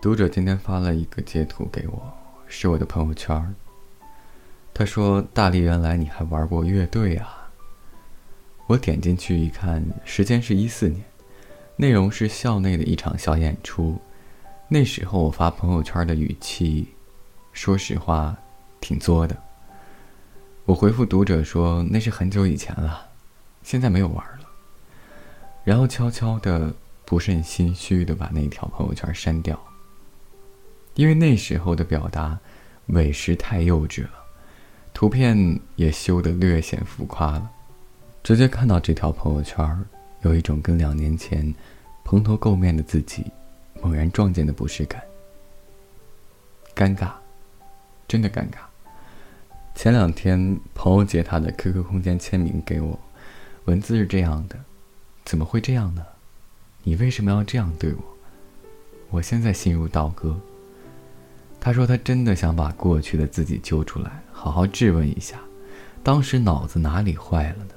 [0.00, 2.00] 读者今天发了一个截图给我，
[2.46, 3.52] 是我的朋友圈。
[4.72, 7.50] 他说：“大力，原来你还玩过乐队啊！”
[8.68, 11.04] 我点进去一看，时间是一四年，
[11.74, 13.98] 内容是校内的一场小演出。
[14.68, 16.86] 那时候我发朋友圈的语气，
[17.52, 18.36] 说实话，
[18.80, 19.36] 挺作的。
[20.64, 23.08] 我回复读者说：“那是很久以前了，
[23.64, 24.48] 现在没有玩了。”
[25.64, 26.72] 然后悄悄的、
[27.04, 29.60] 不甚心虚的把那条朋友圈删掉。
[30.98, 32.36] 因为那时候的表达，
[32.86, 34.10] 委实太幼稚了，
[34.92, 37.48] 图片也修得略显浮夸了。
[38.24, 39.64] 直接看到这条朋友圈，
[40.22, 41.54] 有一种跟两年前
[42.04, 43.24] 蓬头垢面的自己
[43.80, 45.00] 猛然撞见的不适感。
[46.74, 47.12] 尴尬，
[48.08, 48.56] 真的尴尬。
[49.76, 52.98] 前两天朋友截他的 QQ 空间签名给我，
[53.66, 54.58] 文字是这样的
[55.24, 56.04] ：“怎么会这样呢？
[56.82, 58.02] 你为什么要这样对我？
[59.10, 60.36] 我现在心如刀割。”
[61.60, 65.40] 他说：“他真的想把过去的自己揪出来，好好质问一下，
[66.02, 67.74] 当时脑子哪里坏了呢？”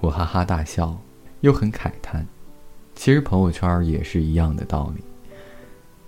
[0.00, 0.98] 我哈哈大笑，
[1.40, 2.26] 又很慨叹。
[2.94, 5.02] 其实朋友圈也是一样的道理，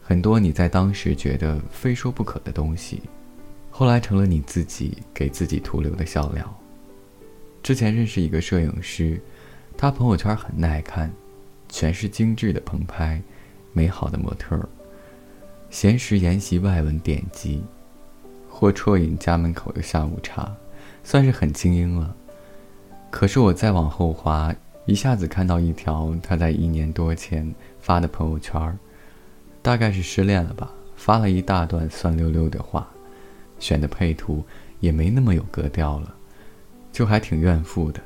[0.02, 3.02] 很多你在当时觉得非说不可的东西，
[3.70, 6.61] 后来成了你自己给自己徒留的笑料。
[7.62, 9.20] 之前认识一个摄影师，
[9.77, 11.12] 他朋友圈很耐看，
[11.69, 13.20] 全是精致的棚拍，
[13.72, 14.69] 美好的模特儿。
[15.70, 17.62] 闲时研习外文典籍，
[18.48, 20.50] 或啜饮家门口的下午茶，
[21.05, 22.14] 算是很精英了。
[23.11, 24.55] 可是我再往后滑，
[24.86, 28.78] 一下子看到一条他在一年多前发的朋友圈，
[29.61, 32.89] 大概是失恋了吧，发了一大段酸溜溜的话，
[33.58, 34.45] 选的配图
[34.80, 36.14] 也没那么有格调了，
[36.92, 38.01] 就还挺怨妇的，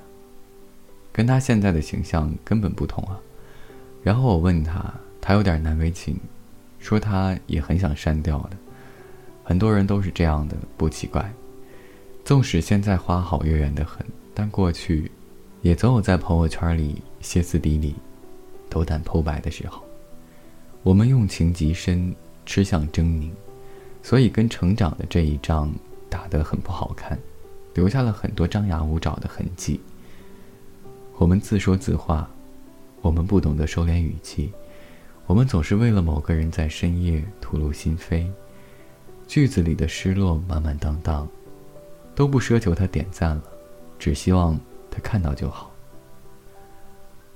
[1.12, 3.20] 跟他现在的形象根本不同啊。
[4.02, 6.18] 然后我问他，他有点难为情。
[6.80, 8.56] 说他也很想删掉的，
[9.44, 11.32] 很多人都是这样的，不奇怪。
[12.24, 14.04] 纵使现在花好月圆的很，
[14.34, 15.10] 但过去，
[15.62, 17.94] 也总有在朋友圈里歇斯底里、
[18.68, 19.82] 斗胆剖白的时候。
[20.82, 22.14] 我们用情极深，
[22.46, 23.30] 吃相狰狞，
[24.02, 25.70] 所以跟成长的这一仗
[26.08, 27.18] 打得很不好看，
[27.74, 29.80] 留下了很多张牙舞爪的痕迹。
[31.18, 32.30] 我们自说自话，
[33.02, 34.50] 我们不懂得收敛语气。
[35.30, 38.28] 我们总是为了某个人在深夜吐露心扉，
[39.28, 41.28] 句子里的失落满满当当，
[42.16, 43.42] 都不奢求他点赞了，
[43.96, 44.58] 只希望
[44.90, 45.70] 他看到就好。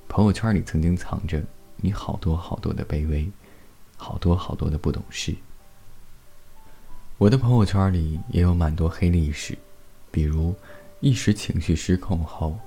[0.09, 1.41] 朋友圈里曾经藏着
[1.77, 3.31] 你好多好多的卑微，
[3.97, 5.33] 好多好多的不懂事。
[7.17, 9.57] 我的朋友圈里也有蛮多黑历史，
[10.11, 10.53] 比如
[10.99, 12.59] 一时情绪失控后，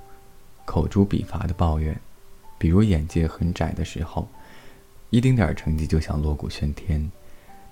[0.64, 2.00] 口诛笔伐的抱怨，
[2.56, 4.26] 比如眼界很窄的时候。
[5.10, 7.10] 一丁点儿成绩就想锣鼓喧天，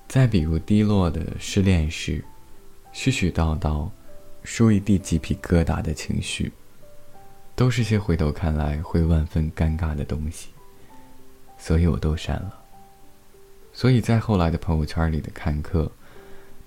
[0.09, 2.25] 再比如低落的失恋时，
[2.95, 3.91] 絮絮叨叨，
[4.43, 6.51] 输一地鸡皮疙瘩的情绪，
[7.55, 10.49] 都是些回头看来会万分尴尬的东西，
[11.59, 12.59] 所以我都删了。
[13.71, 15.93] 所以在后来的朋友圈里的看客，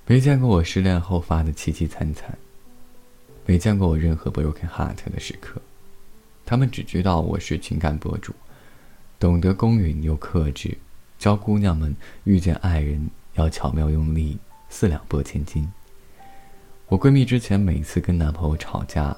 [0.05, 2.37] 没见过我失恋后发的凄凄惨惨，
[3.47, 5.59] 没见过我任何 broken heart 的时刻，
[6.45, 8.35] 他们只知道我是情感博主。
[9.19, 10.77] 懂得公允又克制，
[11.17, 11.93] 教姑娘们
[12.23, 14.37] 遇见爱人要巧妙用力，
[14.69, 15.69] 四两拨千斤。
[16.87, 19.15] 我闺蜜之前每次跟男朋友吵架，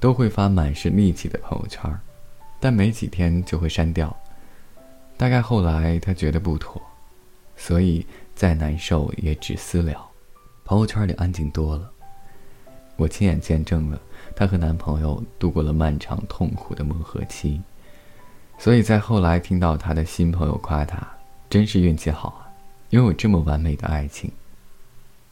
[0.00, 1.94] 都会发满是戾气的朋友圈，
[2.58, 4.16] 但没几天就会删掉。
[5.18, 6.80] 大概后来她觉得不妥，
[7.56, 10.10] 所以再难受也只私聊，
[10.64, 11.90] 朋友圈里安静多了。
[12.96, 14.00] 我亲眼见证了
[14.34, 17.60] 她和男朋友度过了漫长痛苦的磨合期。
[18.58, 21.06] 所以在后来听到他的新朋友夸他，
[21.50, 22.48] 真是运气好啊，
[22.90, 24.30] 拥有这么完美的爱情，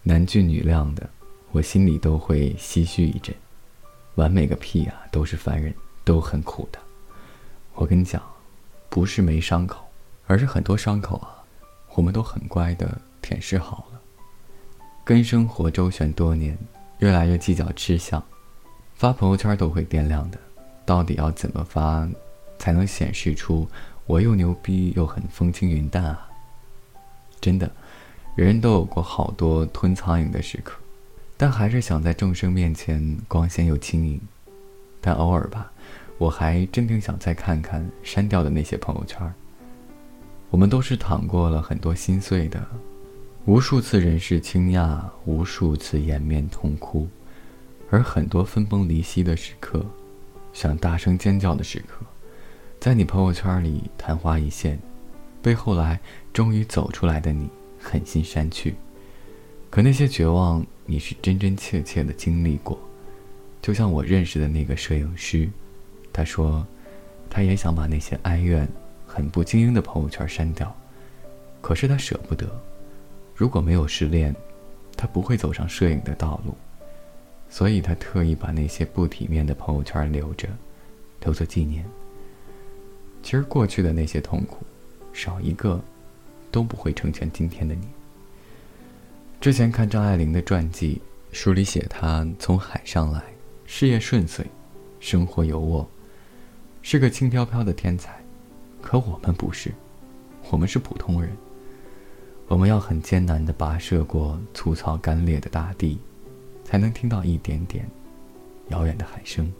[0.03, 1.09] 男俊女靓的，
[1.51, 3.35] 我心里都会唏嘘一阵。
[4.17, 5.75] 完美个屁啊，都是凡人，
[6.05, 6.79] 都很苦的。
[7.75, 8.23] 我跟你讲，
[8.91, 9.83] 不是没伤口，
[10.27, 11.43] 而是很多伤口啊，
[11.95, 14.01] 我们都很乖的舔舐好了。
[15.05, 16.59] 跟生活周旋多年，
[16.99, 18.23] 越来越计较吃相，
[18.95, 20.39] 发朋友圈都会掂量的，
[20.85, 22.07] 到底要怎么发？
[22.63, 23.67] 才能显示出
[24.07, 26.31] 我又牛逼又很风轻云淡啊！
[27.41, 27.69] 真的，
[28.37, 30.79] 人人都有过好多吞苍蝇的时刻，
[31.37, 34.21] 但还是想在众生面前光鲜又轻盈。
[35.01, 35.73] 但偶尔吧，
[36.19, 39.35] 我还真挺想再看看删掉的那些朋友圈。
[40.49, 42.65] 我们都是淌过了很多心碎的，
[43.45, 47.09] 无数次人世倾轧，无数次掩面痛哭，
[47.91, 49.85] 而很多分崩离析的时刻，
[50.53, 52.07] 想大声尖叫的时刻。
[52.83, 54.77] 在你朋友圈里昙花一现，
[55.41, 56.01] 被后来
[56.33, 57.49] 终于走出来的你
[57.81, 58.75] 狠心删去。
[59.71, 62.77] 可那些绝望，你是真真切切的经历过。
[63.61, 65.49] 就像我认识的那个摄影师，
[66.13, 66.67] 他说，
[67.31, 68.69] 他也想把那些哀怨、
[69.07, 70.77] 很不经意的朋友圈删掉，
[71.61, 72.51] 可是他舍不得。
[73.33, 74.35] 如果没有失恋，
[74.97, 76.53] 他不会走上摄影的道路，
[77.49, 80.49] 所以他特意把那些不体面的朋友圈留着，
[81.21, 81.85] 留作纪念。
[83.23, 84.65] 其实过去的那些痛苦，
[85.13, 85.81] 少一个，
[86.51, 87.87] 都不会成全今天的你。
[89.41, 91.01] 之前看张爱玲的传记，
[91.33, 93.23] 书里写她从海上来，
[93.65, 94.45] 事业顺遂，
[95.01, 95.87] 生活优渥，
[96.83, 98.21] 是个轻飘飘的天才。
[98.81, 99.73] 可我们不是，
[100.51, 101.31] 我们是普通人。
[102.49, 105.99] 我们要很艰难的跋涉过粗糙干裂的大地，
[106.65, 107.89] 才能听到一点点
[108.69, 109.51] 遥远的海声。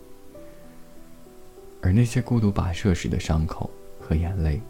[1.83, 3.69] 而那些孤独跋涉时的伤口
[4.01, 4.61] 和眼泪，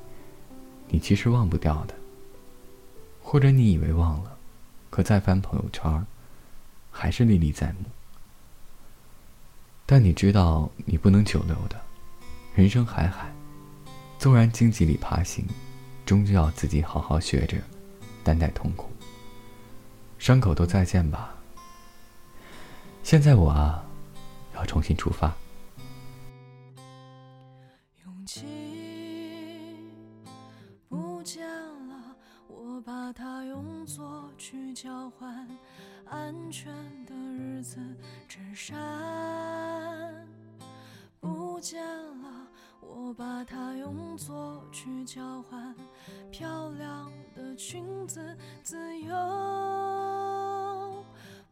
[0.88, 1.94] 你其实忘不掉的，
[3.22, 4.36] 或者你以为忘了。
[4.90, 6.04] 可再翻朋友圈，
[6.90, 7.84] 还是历历在目。
[9.86, 11.80] 但你知道，你不能久留的。
[12.54, 13.32] 人生海海，
[14.18, 15.46] 纵然荆棘里爬行，
[16.04, 17.56] 终究要自己好好学着
[18.24, 18.90] 担待痛苦。
[20.18, 21.34] 伤口都再见吧。
[23.02, 23.84] 现在我啊，
[24.54, 25.34] 要重新出发。
[43.82, 45.74] 用作去交换
[46.30, 49.12] 漂亮的裙子，自由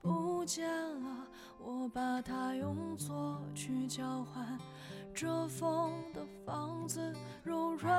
[0.00, 0.70] 不见
[1.02, 1.26] 了，
[1.58, 4.56] 我把它用作去交换
[5.12, 7.12] 遮风的房子，
[7.42, 7.90] 柔软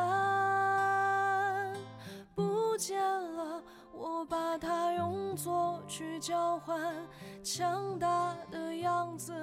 [2.34, 3.01] 不见
[3.36, 3.62] 了。
[3.94, 6.95] 我把它用作去交换
[7.44, 9.34] 强大的样子。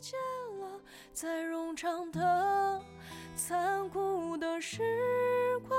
[0.00, 0.18] 见
[0.60, 0.80] 了，
[1.12, 2.80] 在冗长的、
[3.34, 5.78] 残酷的时光，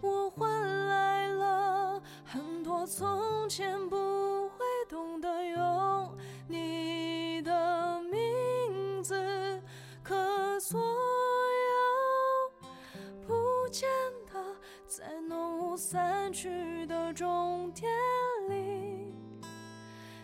[0.00, 6.16] 我换来了很多从前不会懂得用
[6.48, 9.60] 你的名字。
[10.02, 10.86] 可所有
[13.26, 13.88] 不见
[14.32, 14.40] 的，
[14.86, 17.90] 在浓雾散去的终点
[18.48, 19.14] 里，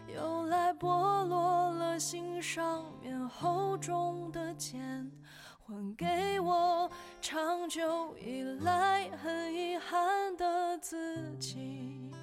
[0.07, 1.46] 又来剥落。
[1.99, 5.11] 心上面厚重的茧，
[5.65, 6.91] 还给我
[7.21, 12.16] 长久以来很遗憾的自己。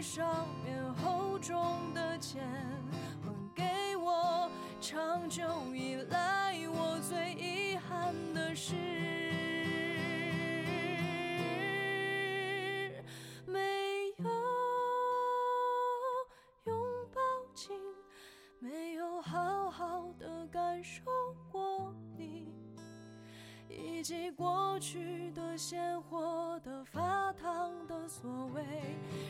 [0.00, 2.42] 上面厚重的茧，
[3.22, 4.50] 还给我
[4.80, 5.42] 长久
[5.74, 8.74] 以来我最遗憾的事。
[13.44, 13.58] 没
[14.18, 14.30] 有
[16.64, 16.74] 拥
[17.12, 17.20] 抱
[17.54, 17.76] 紧，
[18.60, 21.02] 没有好好的感受
[21.50, 22.54] 过你，
[23.68, 28.62] 以及过去的鲜活的发烫的所谓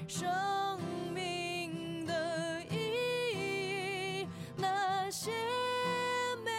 [0.06, 0.28] 生
[1.12, 5.32] 命的意义，那些
[6.44, 6.50] 没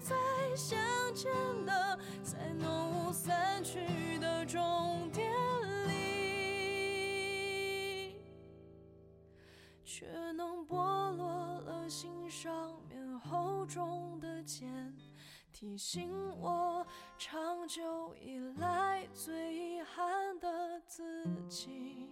[0.00, 0.16] 再
[0.56, 0.78] 相
[1.14, 1.30] 见
[1.66, 5.30] 的，在浓雾散去的终点
[5.88, 5.92] 里，
[9.84, 14.94] 却能剥落了心上面厚重的茧。
[15.58, 16.86] 提醒我
[17.16, 21.02] 长久以来最遗憾的自
[21.48, 22.10] 己。